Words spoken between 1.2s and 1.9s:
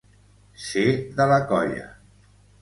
la colla.